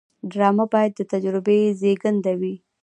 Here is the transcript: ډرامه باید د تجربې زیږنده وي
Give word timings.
ډرامه 0.31 0.65
باید 0.73 0.91
د 0.95 1.01
تجربې 1.11 1.59
زیږنده 1.79 2.33
وي 2.39 2.55